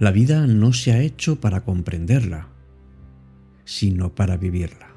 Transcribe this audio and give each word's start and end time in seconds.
La 0.00 0.12
vida 0.12 0.46
no 0.46 0.72
se 0.72 0.92
ha 0.92 1.00
hecho 1.00 1.40
para 1.40 1.64
comprenderla, 1.64 2.50
sino 3.64 4.14
para 4.14 4.36
vivirla. 4.36 4.94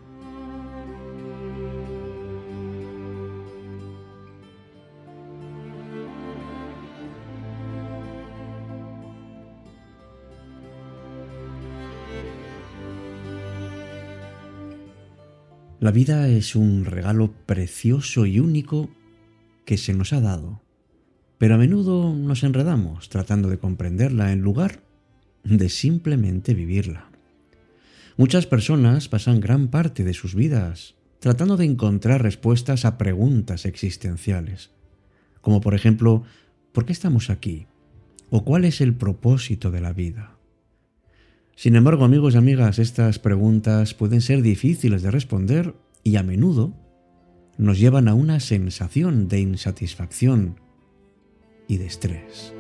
La 15.80 15.90
vida 15.90 16.28
es 16.28 16.56
un 16.56 16.86
regalo 16.86 17.34
precioso 17.48 18.28
y 18.28 18.40
único 18.40 18.92
que 19.66 19.80
se 19.80 19.96
nos 19.96 20.14
ha 20.14 20.22
dado, 20.22 20.62
pero 21.40 21.56
a 21.56 21.58
menudo 21.58 22.14
nos 22.14 22.44
enredamos 22.44 23.10
tratando 23.10 23.50
de 23.50 23.58
comprenderla 23.58 24.32
en 24.32 24.42
lugar 24.42 24.91
de 25.44 25.70
simplemente 25.70 26.54
vivirla. 26.54 27.10
Muchas 28.18 28.46
personas 28.46 29.10
pasan 29.10 29.40
gran 29.40 29.70
parte 29.70 30.04
de 30.04 30.14
sus 30.14 30.36
vidas 30.36 30.96
tratando 31.20 31.56
de 31.56 31.66
encontrar 31.66 32.24
respuestas 32.24 32.84
a 32.84 32.98
preguntas 32.98 33.66
existenciales, 33.66 34.72
como 35.42 35.62
por 35.62 35.76
ejemplo, 35.76 36.24
¿por 36.72 36.86
qué 36.86 36.94
estamos 36.94 37.30
aquí? 37.30 37.68
¿O 38.32 38.44
cuál 38.44 38.66
es 38.66 38.82
el 38.82 38.96
propósito 38.96 39.70
de 39.70 39.82
la 39.82 39.94
vida? 39.94 40.38
Sin 41.56 41.76
embargo, 41.76 42.06
amigos 42.06 42.34
y 42.34 42.38
amigas, 42.38 42.80
estas 42.80 43.20
preguntas 43.20 43.94
pueden 43.94 44.22
ser 44.22 44.42
difíciles 44.42 45.04
de 45.04 45.12
responder 45.12 45.76
y 46.04 46.16
a 46.16 46.24
menudo 46.24 46.74
nos 47.58 47.78
llevan 47.78 48.08
a 48.08 48.16
una 48.16 48.40
sensación 48.40 49.28
de 49.28 49.42
insatisfacción 49.42 50.60
y 51.68 51.78
de 51.78 51.86
estrés. 51.86 52.54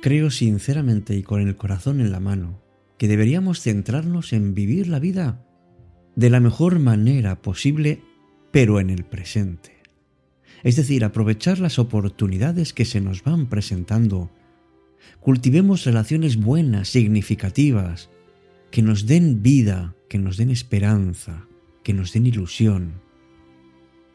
Creo 0.00 0.30
sinceramente 0.30 1.14
y 1.14 1.22
con 1.22 1.42
el 1.42 1.56
corazón 1.56 2.00
en 2.00 2.10
la 2.10 2.20
mano 2.20 2.62
que 2.96 3.08
deberíamos 3.08 3.60
centrarnos 3.60 4.32
en 4.32 4.54
vivir 4.54 4.88
la 4.88 4.98
vida 4.98 5.44
de 6.16 6.30
la 6.30 6.40
mejor 6.40 6.78
manera 6.78 7.40
posible 7.42 8.02
pero 8.50 8.80
en 8.80 8.90
el 8.90 9.04
presente. 9.04 9.82
Es 10.62 10.76
decir, 10.76 11.04
aprovechar 11.04 11.58
las 11.58 11.78
oportunidades 11.78 12.72
que 12.72 12.84
se 12.84 13.00
nos 13.00 13.22
van 13.22 13.48
presentando. 13.48 14.30
Cultivemos 15.20 15.84
relaciones 15.84 16.36
buenas, 16.36 16.88
significativas, 16.88 18.10
que 18.70 18.82
nos 18.82 19.06
den 19.06 19.42
vida, 19.42 19.94
que 20.08 20.18
nos 20.18 20.36
den 20.36 20.50
esperanza, 20.50 21.46
que 21.82 21.94
nos 21.94 22.12
den 22.12 22.26
ilusión. 22.26 23.00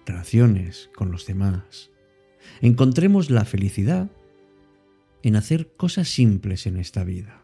Relaciones 0.05 0.89
con 0.95 1.11
los 1.11 1.25
demás. 1.25 1.89
Encontremos 2.61 3.29
la 3.29 3.45
felicidad 3.45 4.11
en 5.25 5.35
hacer 5.35 5.73
cosas 5.75 6.07
simples 6.07 6.67
en 6.67 6.77
esta 6.77 7.03
vida. 7.03 7.41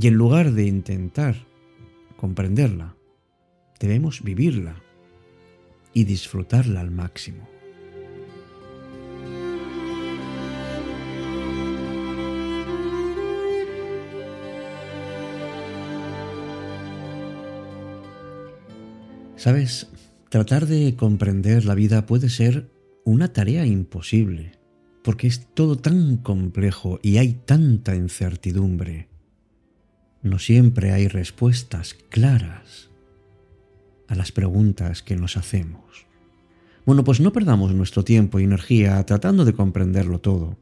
Y 0.00 0.06
en 0.06 0.14
lugar 0.14 0.52
de 0.52 0.66
intentar 0.66 1.34
comprenderla, 2.16 2.94
debemos 3.80 4.22
vivirla 4.22 4.80
y 5.92 6.04
disfrutarla 6.04 6.80
al 6.80 6.92
máximo. 6.92 7.48
Sabes, 19.34 19.88
tratar 20.28 20.66
de 20.66 20.94
comprender 20.94 21.64
la 21.64 21.74
vida 21.74 22.06
puede 22.06 22.28
ser 22.28 22.70
una 23.04 23.32
tarea 23.32 23.66
imposible, 23.66 24.59
porque 25.02 25.26
es 25.26 25.46
todo 25.54 25.76
tan 25.76 26.16
complejo 26.18 27.00
y 27.02 27.18
hay 27.18 27.34
tanta 27.34 27.94
incertidumbre. 27.94 29.08
No 30.22 30.38
siempre 30.38 30.92
hay 30.92 31.08
respuestas 31.08 31.94
claras 31.94 32.90
a 34.08 34.14
las 34.14 34.32
preguntas 34.32 35.02
que 35.02 35.16
nos 35.16 35.36
hacemos. 35.36 36.06
Bueno, 36.84 37.04
pues 37.04 37.20
no 37.20 37.32
perdamos 37.32 37.74
nuestro 37.74 38.04
tiempo 38.04 38.40
y 38.40 38.44
energía 38.44 39.04
tratando 39.06 39.44
de 39.44 39.52
comprenderlo 39.52 40.20
todo. 40.20 40.58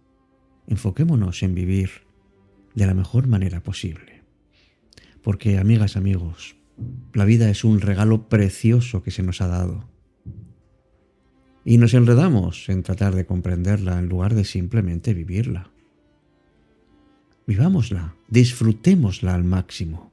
Enfoquémonos 0.67 1.43
en 1.43 1.55
vivir 1.55 1.91
de 2.75 2.87
la 2.87 2.95
mejor 2.95 3.27
manera 3.27 3.63
posible. 3.63 4.23
Porque, 5.23 5.59
amigas, 5.59 5.97
amigos, 5.97 6.57
la 7.13 7.25
vida 7.25 7.49
es 7.51 7.65
un 7.65 7.81
regalo 7.81 8.29
precioso 8.29 9.03
que 9.03 9.11
se 9.11 9.23
nos 9.23 9.41
ha 9.41 9.49
dado. 9.49 9.89
Y 11.65 11.79
nos 11.79 11.95
enredamos 11.95 12.69
en 12.69 12.83
tratar 12.83 13.15
de 13.15 13.27
comprenderla 13.27 13.99
en 13.99 14.09
lugar 14.09 14.35
de 14.35 14.45
simplemente 14.45 15.15
vivirla. 15.15 15.71
Vivámosla, 17.47 18.15
disfrutémosla 18.29 19.35
al 19.35 19.45
máximo. 19.45 20.13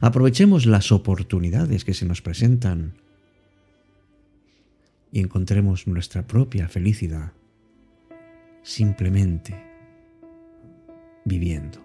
Aprovechemos 0.00 0.66
las 0.66 0.92
oportunidades 0.92 1.84
que 1.84 1.94
se 1.94 2.06
nos 2.06 2.22
presentan 2.22 2.94
y 5.12 5.20
encontremos 5.20 5.86
nuestra 5.86 6.26
propia 6.26 6.68
felicidad 6.68 7.32
simplemente 8.62 9.54
viviendo. 11.24 11.84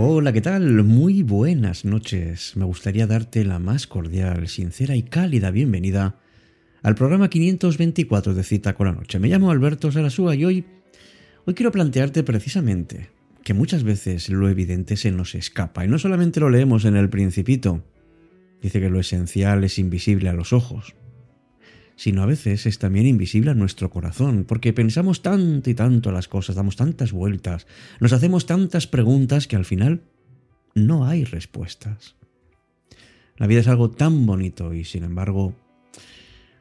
Hola, 0.00 0.32
¿qué 0.32 0.40
tal? 0.40 0.84
Muy 0.84 1.24
buenas 1.24 1.84
noches. 1.84 2.56
Me 2.56 2.64
gustaría 2.64 3.08
darte 3.08 3.44
la 3.44 3.58
más 3.58 3.88
cordial, 3.88 4.46
sincera 4.46 4.94
y 4.94 5.02
cálida 5.02 5.50
bienvenida 5.50 6.20
al 6.84 6.94
programa 6.94 7.28
524 7.28 8.32
de 8.32 8.44
Cita 8.44 8.76
con 8.76 8.86
la 8.86 8.92
Noche. 8.92 9.18
Me 9.18 9.26
llamo 9.26 9.50
Alberto 9.50 9.90
Sarasúa 9.90 10.36
y 10.36 10.44
hoy, 10.44 10.64
hoy 11.46 11.54
quiero 11.54 11.72
plantearte 11.72 12.22
precisamente 12.22 13.10
que 13.42 13.54
muchas 13.54 13.82
veces 13.82 14.28
lo 14.28 14.48
evidente 14.48 14.96
se 14.96 15.10
nos 15.10 15.34
escapa 15.34 15.84
y 15.84 15.88
no 15.88 15.98
solamente 15.98 16.38
lo 16.38 16.48
leemos 16.48 16.84
en 16.84 16.94
el 16.94 17.10
Principito. 17.10 17.82
Dice 18.62 18.80
que 18.80 18.90
lo 18.90 19.00
esencial 19.00 19.64
es 19.64 19.80
invisible 19.80 20.28
a 20.28 20.32
los 20.32 20.52
ojos 20.52 20.94
sino 21.98 22.22
a 22.22 22.26
veces 22.26 22.64
es 22.64 22.78
también 22.78 23.06
invisible 23.06 23.50
a 23.50 23.54
nuestro 23.54 23.90
corazón, 23.90 24.44
porque 24.46 24.72
pensamos 24.72 25.20
tanto 25.20 25.68
y 25.68 25.74
tanto 25.74 26.10
a 26.10 26.12
las 26.12 26.28
cosas, 26.28 26.54
damos 26.54 26.76
tantas 26.76 27.10
vueltas, 27.10 27.66
nos 27.98 28.12
hacemos 28.12 28.46
tantas 28.46 28.86
preguntas 28.86 29.48
que 29.48 29.56
al 29.56 29.64
final 29.64 30.02
no 30.76 31.08
hay 31.08 31.24
respuestas. 31.24 32.14
La 33.36 33.48
vida 33.48 33.60
es 33.60 33.66
algo 33.66 33.90
tan 33.90 34.26
bonito 34.26 34.74
y 34.74 34.84
sin 34.84 35.02
embargo, 35.02 35.56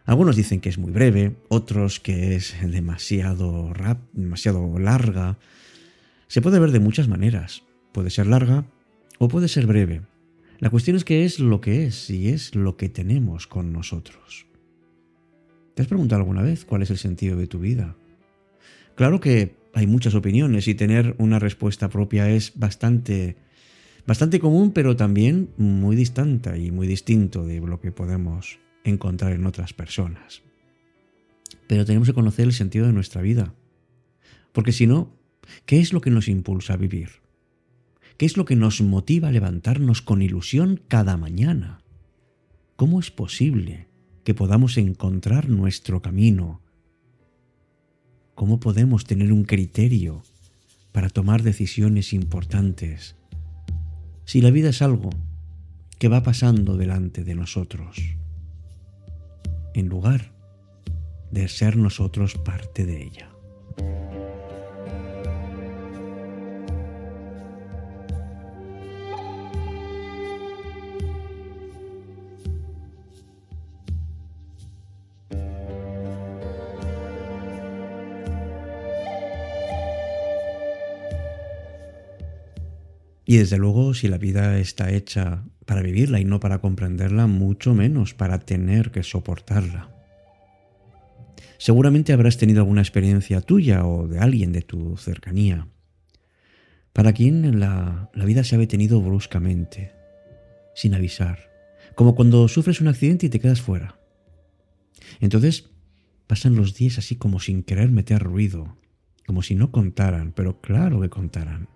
algunos 0.05 0.35
dicen 0.35 0.59
que 0.59 0.69
es 0.69 0.79
muy 0.79 0.91
breve, 0.91 1.35
otros 1.49 1.99
que 1.99 2.35
es 2.35 2.55
demasiado 2.59 3.75
rap, 3.75 3.99
demasiado 4.13 4.79
larga. 4.79 5.37
Se 6.27 6.41
puede 6.41 6.57
ver 6.57 6.71
de 6.71 6.79
muchas 6.79 7.07
maneras. 7.07 7.61
Puede 7.91 8.09
ser 8.09 8.25
larga 8.25 8.65
o 9.19 9.27
puede 9.27 9.49
ser 9.49 9.67
breve. 9.67 10.01
La 10.57 10.71
cuestión 10.71 10.97
es 10.97 11.03
que 11.03 11.25
es 11.25 11.39
lo 11.39 11.61
que 11.61 11.85
es 11.85 12.09
y 12.09 12.29
es 12.29 12.55
lo 12.55 12.75
que 12.75 12.89
tenemos 12.89 13.45
con 13.45 13.71
nosotros. 13.71 14.46
¿Te 15.77 15.83
has 15.83 15.89
preguntado 15.89 16.21
alguna 16.21 16.41
vez 16.41 16.65
cuál 16.65 16.81
es 16.81 16.89
el 16.89 16.97
sentido 16.97 17.37
de 17.37 17.45
tu 17.45 17.59
vida? 17.59 17.95
Claro 18.95 19.19
que 19.19 19.57
hay 19.75 19.85
muchas 19.85 20.15
opiniones 20.15 20.67
y 20.67 20.73
tener 20.73 21.13
una 21.19 21.37
respuesta 21.37 21.87
propia 21.87 22.31
es 22.31 22.53
bastante, 22.55 23.37
bastante 24.07 24.39
común, 24.39 24.71
pero 24.71 24.95
también 24.95 25.51
muy 25.57 25.95
distante 25.95 26.57
y 26.57 26.71
muy 26.71 26.87
distinto 26.87 27.45
de 27.45 27.59
lo 27.59 27.79
que 27.79 27.91
podemos 27.91 28.57
encontrar 28.85 29.33
en 29.33 29.45
otras 29.45 29.73
personas. 29.73 30.41
Pero 31.67 31.85
tenemos 31.85 32.07
que 32.07 32.15
conocer 32.15 32.47
el 32.47 32.53
sentido 32.53 32.87
de 32.87 32.93
nuestra 32.93 33.21
vida. 33.21 33.53
Porque 34.53 34.71
si 34.71 34.87
no, 34.87 35.13
¿qué 35.67 35.79
es 35.79 35.93
lo 35.93 36.01
que 36.01 36.09
nos 36.09 36.27
impulsa 36.27 36.73
a 36.73 36.77
vivir? 36.77 37.21
¿Qué 38.17 38.25
es 38.25 38.35
lo 38.35 38.45
que 38.45 38.55
nos 38.55 38.81
motiva 38.81 39.27
a 39.27 39.31
levantarnos 39.31 40.01
con 40.01 40.23
ilusión 40.23 40.81
cada 40.87 41.17
mañana? 41.17 41.83
¿Cómo 42.77 42.99
es 42.99 43.11
posible 43.11 43.86
que 44.27 44.33
podamos 44.33 44.77
encontrar 44.77 45.47
nuestro 45.47 46.01
camino. 46.01 46.59
¿Cómo 48.35 48.59
podemos 48.59 49.05
tener 49.05 49.31
un 49.31 49.45
criterio 49.45 50.21
para 50.91 51.09
tomar 51.09 51.43
decisiones 51.43 52.11
importantes 52.11 53.15
si 54.25 54.41
la 54.41 54.51
vida 54.51 54.71
es 54.71 54.81
algo 54.81 55.11
que 55.97 56.09
va 56.09 56.23
pasando 56.23 56.75
delante 56.75 57.23
de 57.23 57.35
nosotros, 57.35 58.17
en 59.73 59.87
lugar 59.87 60.33
de 61.31 61.47
ser 61.47 61.77
nosotros 61.77 62.35
parte 62.35 62.85
de 62.85 63.03
ella? 63.03 63.29
Y 83.29 83.35
desde 83.35 83.57
luego, 83.57 83.93
si 83.93 84.07
la 84.07 84.17
vida 84.17 84.57
está 84.57 84.89
hecha 84.89 85.43
para 85.65 85.81
vivirla 85.81 86.21
y 86.21 86.23
no 86.23 86.39
para 86.39 86.59
comprenderla, 86.59 87.27
mucho 87.27 87.75
menos 87.75 88.13
para 88.13 88.39
tener 88.39 88.89
que 88.89 89.03
soportarla. 89.03 89.93
Seguramente 91.57 92.13
habrás 92.13 92.37
tenido 92.37 92.61
alguna 92.61 92.79
experiencia 92.79 93.41
tuya 93.41 93.85
o 93.85 94.07
de 94.07 94.19
alguien 94.19 94.53
de 94.53 94.61
tu 94.61 94.95
cercanía, 94.95 95.67
para 96.93 97.11
quien 97.11 97.59
la, 97.59 98.09
la 98.13 98.23
vida 98.23 98.45
se 98.45 98.55
ha 98.55 98.59
detenido 98.59 99.01
bruscamente, 99.01 99.91
sin 100.73 100.93
avisar, 100.93 101.51
como 101.95 102.15
cuando 102.15 102.47
sufres 102.47 102.79
un 102.79 102.87
accidente 102.87 103.25
y 103.25 103.29
te 103.29 103.41
quedas 103.41 103.59
fuera. 103.59 103.99
Entonces 105.19 105.69
pasan 106.27 106.55
los 106.55 106.75
días 106.75 106.97
así 106.97 107.17
como 107.17 107.41
sin 107.41 107.63
querer 107.63 107.91
meter 107.91 108.23
ruido, 108.23 108.77
como 109.25 109.41
si 109.41 109.53
no 109.53 109.69
contaran, 109.69 110.31
pero 110.31 110.61
claro 110.61 111.01
que 111.01 111.09
contaran. 111.09 111.67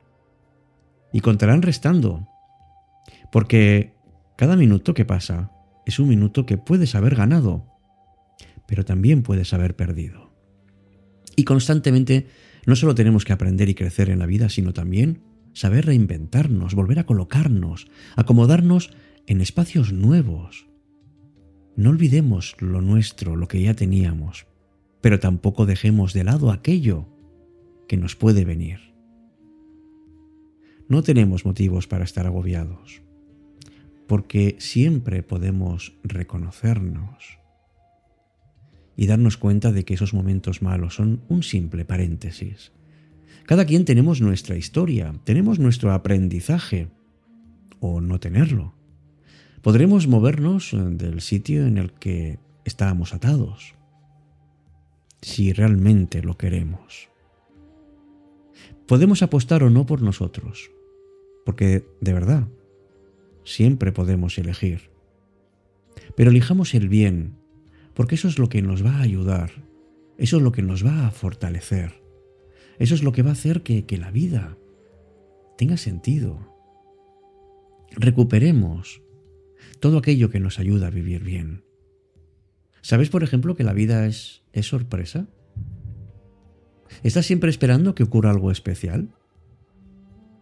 Y 1.14 1.20
contarán 1.20 1.62
restando, 1.62 2.28
porque 3.32 3.94
cada 4.38 4.56
minuto 4.56 4.94
que 4.94 5.06
pasa 5.06 5.52
es 5.86 6.00
un 6.00 6.10
minuto 6.10 6.46
que 6.46 6.58
puedes 6.58 6.96
haber 6.96 7.16
ganado, 7.16 7.66
pero 8.68 8.86
también 8.86 9.24
puedes 9.24 9.54
haber 9.54 9.76
perdido. 9.76 10.32
Y 11.36 11.44
constantemente 11.44 12.28
no 12.66 12.76
solo 12.76 12.96
tenemos 12.96 13.26
que 13.26 13.34
aprender 13.34 13.70
y 13.70 13.76
crecer 13.76 14.10
en 14.10 14.20
la 14.20 14.26
vida, 14.26 14.50
sino 14.50 14.74
también 14.74 15.22
saber 15.54 15.86
reinventarnos, 15.86 16.76
volver 16.76 17.00
a 17.00 17.06
colocarnos, 17.06 17.88
acomodarnos 18.16 18.92
en 19.28 19.42
espacios 19.42 19.92
nuevos. 19.92 20.68
No 21.76 21.90
olvidemos 21.90 22.56
lo 22.60 22.82
nuestro, 22.82 23.36
lo 23.36 23.48
que 23.48 23.62
ya 23.62 23.74
teníamos, 23.74 24.48
pero 25.02 25.20
tampoco 25.20 25.66
dejemos 25.66 26.14
de 26.14 26.24
lado 26.24 26.52
aquello 26.52 27.08
que 27.88 27.98
nos 27.98 28.16
puede 28.16 28.46
venir. 28.46 28.91
No 30.92 31.04
tenemos 31.04 31.46
motivos 31.46 31.88
para 31.88 32.04
estar 32.04 32.28
agobiados, 32.28 33.02
porque 34.08 34.58
siempre 34.60 35.24
podemos 35.24 35.94
reconocernos 36.04 37.40
y 38.98 39.08
darnos 39.08 39.38
cuenta 39.38 39.72
de 39.72 39.86
que 39.86 39.94
esos 39.94 40.14
momentos 40.14 40.62
malos 40.62 40.96
son 40.96 41.22
un 41.30 41.44
simple 41.44 41.86
paréntesis. 41.86 42.74
Cada 43.46 43.64
quien 43.64 43.86
tenemos 43.86 44.20
nuestra 44.20 44.58
historia, 44.58 45.16
tenemos 45.24 45.60
nuestro 45.60 45.94
aprendizaje, 45.94 46.90
o 47.80 48.02
no 48.02 48.20
tenerlo. 48.20 48.74
Podremos 49.62 50.08
movernos 50.08 50.76
del 50.76 51.22
sitio 51.22 51.68
en 51.68 51.78
el 51.78 51.94
que 51.94 52.38
estábamos 52.66 53.14
atados, 53.14 53.76
si 55.22 55.54
realmente 55.54 56.22
lo 56.22 56.38
queremos. 56.38 57.08
Podemos 58.88 59.24
apostar 59.24 59.64
o 59.64 59.70
no 59.70 59.86
por 59.86 60.02
nosotros, 60.02 60.70
porque 61.46 61.86
de 62.02 62.14
verdad, 62.14 62.48
siempre 63.44 63.92
podemos 63.92 64.38
elegir. 64.38 64.90
Pero 66.16 66.32
elijamos 66.32 66.74
el 66.74 66.90
bien, 66.90 67.36
porque 67.94 68.16
eso 68.16 68.28
es 68.28 68.40
lo 68.40 68.50
que 68.50 68.62
nos 68.62 68.86
va 68.86 68.98
a 68.98 69.02
ayudar, 69.02 69.52
eso 70.18 70.38
es 70.38 70.44
lo 70.44 70.52
que 70.52 70.62
nos 70.62 70.86
va 70.86 71.08
a 71.08 71.12
fortalecer, 71.12 72.02
eso 72.80 72.96
es 72.96 73.04
lo 73.04 73.12
que 73.12 73.24
va 73.24 73.30
a 73.30 73.34
hacer 73.34 73.62
que, 73.64 73.86
que 73.86 73.98
la 73.98 74.12
vida 74.12 74.58
tenga 75.58 75.78
sentido. 75.78 76.40
Recuperemos 77.92 79.02
todo 79.80 79.98
aquello 79.98 80.30
que 80.30 80.40
nos 80.40 80.60
ayuda 80.60 80.88
a 80.88 80.92
vivir 80.92 81.24
bien. 81.24 81.64
¿Sabes, 82.82 83.10
por 83.10 83.24
ejemplo, 83.24 83.56
que 83.56 83.64
la 83.64 83.74
vida 83.74 84.08
es, 84.08 84.44
es 84.54 84.68
sorpresa? 84.68 85.28
¿Estás 87.04 87.26
siempre 87.26 87.50
esperando 87.50 87.96
que 87.96 88.04
ocurra 88.04 88.32
algo 88.32 88.52
especial? 88.52 89.10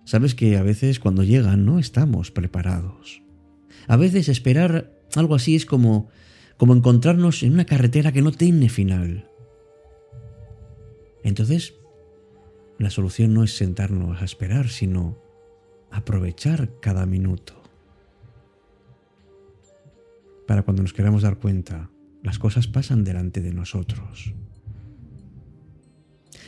Sabes 0.10 0.34
que 0.34 0.58
a 0.58 0.64
veces 0.64 1.00
cuando 1.00 1.22
llegan 1.22 1.68
no 1.68 1.78
estamos 1.78 2.32
preparados. 2.32 3.22
A 3.86 3.96
veces 3.96 4.28
esperar 4.28 4.92
algo 5.16 5.36
así 5.36 5.56
es 5.56 5.68
como, 5.68 6.10
como 6.58 6.74
encontrarnos 6.74 7.44
en 7.44 7.54
una 7.54 7.66
carretera 7.66 8.12
que 8.12 8.24
no 8.24 8.32
tiene 8.32 8.70
final. 8.70 9.30
Entonces, 11.24 11.76
la 12.80 12.90
solución 12.90 13.36
no 13.36 13.44
es 13.44 13.56
sentarnos 13.56 14.20
a 14.20 14.26
esperar, 14.26 14.70
sino 14.70 15.22
aprovechar 15.92 16.72
cada 16.80 17.06
minuto. 17.06 17.62
Para 20.48 20.64
cuando 20.64 20.82
nos 20.82 20.94
queramos 20.94 21.22
dar 21.22 21.38
cuenta, 21.38 21.92
las 22.24 22.40
cosas 22.40 22.66
pasan 22.66 23.04
delante 23.04 23.42
de 23.42 23.54
nosotros. 23.54 24.34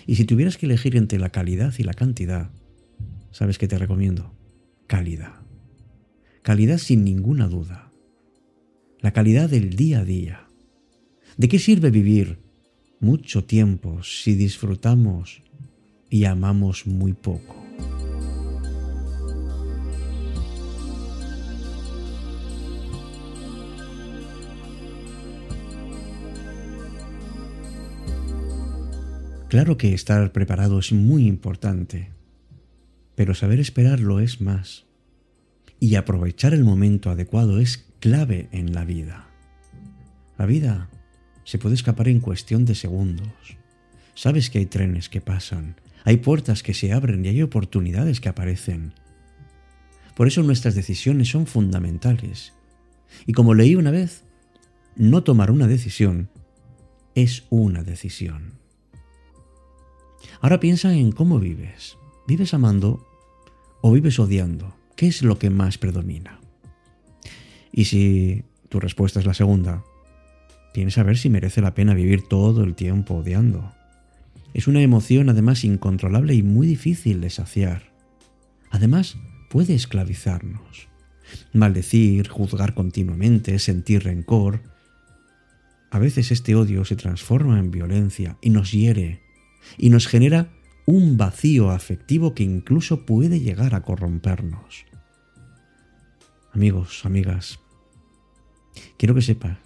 Y 0.07 0.15
si 0.15 0.25
tuvieras 0.25 0.57
que 0.57 0.65
elegir 0.65 0.95
entre 0.95 1.19
la 1.19 1.29
calidad 1.29 1.75
y 1.77 1.83
la 1.83 1.93
cantidad, 1.93 2.49
¿sabes 3.31 3.57
qué 3.57 3.67
te 3.67 3.77
recomiendo? 3.77 4.33
Calidad. 4.87 5.41
Calidad 6.41 6.77
sin 6.77 7.03
ninguna 7.03 7.47
duda. 7.47 7.91
La 8.99 9.11
calidad 9.11 9.49
del 9.49 9.75
día 9.75 9.99
a 9.99 10.05
día. 10.05 10.47
¿De 11.37 11.47
qué 11.47 11.59
sirve 11.59 11.91
vivir 11.91 12.39
mucho 12.99 13.43
tiempo 13.45 14.03
si 14.03 14.35
disfrutamos 14.35 15.41
y 16.09 16.25
amamos 16.25 16.85
muy 16.85 17.13
poco? 17.13 17.55
Claro 29.51 29.75
que 29.75 29.93
estar 29.93 30.31
preparado 30.31 30.79
es 30.79 30.93
muy 30.93 31.27
importante, 31.27 32.13
pero 33.21 33.35
saber 33.35 33.59
esperarlo 33.59 34.19
es 34.19 34.41
más. 34.41 34.85
Y 35.79 35.93
aprovechar 35.93 36.55
el 36.55 36.63
momento 36.63 37.11
adecuado 37.11 37.59
es 37.59 37.85
clave 37.99 38.49
en 38.51 38.73
la 38.73 38.83
vida. 38.83 39.27
La 40.39 40.47
vida 40.47 40.89
se 41.43 41.59
puede 41.59 41.75
escapar 41.75 42.07
en 42.07 42.19
cuestión 42.19 42.65
de 42.65 42.73
segundos. 42.73 43.27
Sabes 44.15 44.49
que 44.49 44.57
hay 44.57 44.65
trenes 44.65 45.07
que 45.07 45.21
pasan, 45.21 45.75
hay 46.03 46.17
puertas 46.17 46.63
que 46.63 46.73
se 46.73 46.93
abren 46.93 47.23
y 47.23 47.27
hay 47.27 47.43
oportunidades 47.43 48.21
que 48.21 48.29
aparecen. 48.29 48.95
Por 50.15 50.25
eso 50.25 50.41
nuestras 50.41 50.73
decisiones 50.73 51.29
son 51.29 51.45
fundamentales. 51.45 52.53
Y 53.27 53.33
como 53.33 53.53
leí 53.53 53.75
una 53.75 53.91
vez, 53.91 54.23
no 54.95 55.21
tomar 55.21 55.51
una 55.51 55.67
decisión 55.67 56.31
es 57.13 57.43
una 57.51 57.83
decisión. 57.83 58.53
Ahora 60.41 60.59
piensa 60.59 60.91
en 60.95 61.11
cómo 61.11 61.37
vives. 61.37 61.99
¿Vives 62.27 62.53
amando 62.55 63.10
o 63.81 63.91
vives 63.91 64.19
odiando? 64.19 64.75
¿Qué 64.95 65.07
es 65.07 65.23
lo 65.23 65.37
que 65.39 65.49
más 65.49 65.77
predomina? 65.77 66.39
Y 67.71 67.85
si 67.85 68.43
tu 68.69 68.79
respuesta 68.79 69.19
es 69.19 69.25
la 69.25 69.33
segunda, 69.33 69.83
piensa 70.73 71.01
a 71.01 71.03
ver 71.03 71.17
si 71.17 71.29
merece 71.29 71.61
la 71.61 71.73
pena 71.73 71.93
vivir 71.93 72.27
todo 72.27 72.63
el 72.63 72.75
tiempo 72.75 73.15
odiando. 73.15 73.73
Es 74.53 74.67
una 74.67 74.81
emoción 74.81 75.29
además 75.29 75.63
incontrolable 75.63 76.33
y 76.35 76.43
muy 76.43 76.67
difícil 76.67 77.21
de 77.21 77.29
saciar. 77.29 77.91
Además, 78.69 79.17
puede 79.49 79.73
esclavizarnos. 79.73 80.87
Maldecir, 81.53 82.27
juzgar 82.27 82.73
continuamente, 82.73 83.57
sentir 83.59 84.03
rencor. 84.03 84.61
A 85.89 85.99
veces 85.99 86.31
este 86.31 86.55
odio 86.55 86.83
se 86.85 86.95
transforma 86.95 87.59
en 87.59 87.71
violencia 87.71 88.37
y 88.41 88.49
nos 88.49 88.71
hiere 88.71 89.21
y 89.77 89.89
nos 89.89 90.07
genera 90.07 90.49
un 90.85 91.17
vacío 91.17 91.69
afectivo 91.69 92.33
que 92.33 92.43
incluso 92.43 93.05
puede 93.05 93.39
llegar 93.39 93.75
a 93.75 93.81
corrompernos. 93.81 94.85
Amigos, 96.53 97.05
amigas, 97.05 97.59
quiero 98.97 99.15
que 99.15 99.21
sepas 99.21 99.57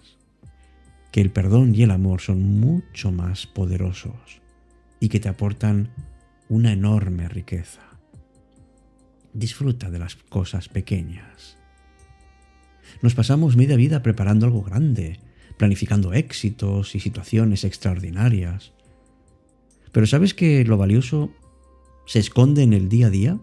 que 1.10 1.20
el 1.20 1.32
perdón 1.32 1.74
y 1.74 1.82
el 1.82 1.90
amor 1.90 2.20
son 2.20 2.42
mucho 2.60 3.10
más 3.10 3.46
poderosos 3.46 4.42
y 5.00 5.08
que 5.08 5.18
te 5.18 5.28
aportan 5.28 5.90
una 6.48 6.72
enorme 6.72 7.28
riqueza. 7.28 7.80
Disfruta 9.32 9.90
de 9.90 9.98
las 9.98 10.14
cosas 10.14 10.68
pequeñas. 10.68 11.56
Nos 13.02 13.14
pasamos 13.14 13.56
media 13.56 13.76
vida 13.76 14.02
preparando 14.02 14.46
algo 14.46 14.62
grande, 14.62 15.20
planificando 15.56 16.12
éxitos 16.12 16.94
y 16.94 17.00
situaciones 17.00 17.64
extraordinarias. 17.64 18.72
Pero 19.96 20.06
¿sabes 20.06 20.34
que 20.34 20.62
lo 20.62 20.76
valioso 20.76 21.32
se 22.04 22.18
esconde 22.18 22.62
en 22.62 22.74
el 22.74 22.90
día 22.90 23.06
a 23.06 23.10
día 23.10 23.38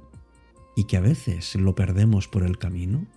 y 0.75 0.83
que 0.83 0.97
a 0.97 0.99
veces 0.99 1.55
lo 1.55 1.73
perdemos 1.73 2.27
por 2.27 2.43
el 2.43 2.59
camino? 2.59 3.07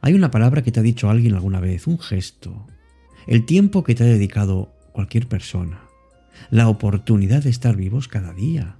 Hay 0.00 0.14
una 0.14 0.30
palabra 0.30 0.62
que 0.62 0.72
te 0.72 0.80
ha 0.80 0.82
dicho 0.82 1.10
alguien 1.10 1.34
alguna 1.34 1.60
vez, 1.60 1.86
un 1.86 1.98
gesto, 1.98 2.66
el 3.26 3.44
tiempo 3.44 3.84
que 3.84 3.94
te 3.94 4.04
ha 4.04 4.06
dedicado 4.06 4.72
cualquier 4.92 5.28
persona, 5.28 5.82
la 6.48 6.70
oportunidad 6.70 7.42
de 7.42 7.50
estar 7.50 7.76
vivos 7.76 8.08
cada 8.08 8.32
día, 8.32 8.76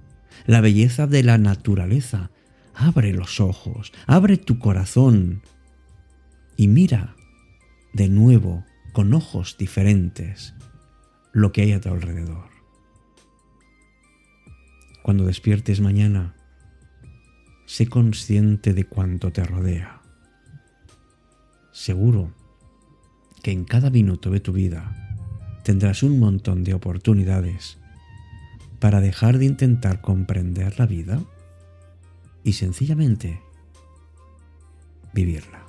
la 0.47 0.59
belleza 0.59 1.05
de 1.05 1.21
la 1.21 1.37
naturaleza. 1.37 2.31
Abre 2.73 3.13
los 3.13 3.39
ojos, 3.39 3.93
abre 4.07 4.37
tu 4.37 4.57
corazón 4.57 5.43
y 6.55 6.69
mira 6.69 7.15
de 7.93 8.09
nuevo 8.09 8.65
con 8.93 9.13
ojos 9.13 9.57
diferentes 9.59 10.55
lo 11.37 11.51
que 11.51 11.61
hay 11.61 11.71
a 11.73 11.79
tu 11.79 11.89
alrededor. 11.89 12.49
Cuando 15.03 15.25
despiertes 15.25 15.81
mañana, 15.81 16.35
sé 17.67 17.87
consciente 17.87 18.73
de 18.73 18.85
cuanto 18.85 19.31
te 19.31 19.43
rodea. 19.43 20.01
Seguro 21.71 22.33
que 23.43 23.51
en 23.51 23.65
cada 23.65 23.91
minuto 23.91 24.31
de 24.31 24.39
tu 24.39 24.51
vida 24.51 24.95
tendrás 25.63 26.01
un 26.01 26.19
montón 26.19 26.63
de 26.63 26.73
oportunidades 26.73 27.77
para 28.79 28.99
dejar 28.99 29.37
de 29.37 29.45
intentar 29.45 30.01
comprender 30.01 30.79
la 30.79 30.87
vida 30.87 31.21
y 32.43 32.53
sencillamente 32.53 33.39
vivirla. 35.13 35.66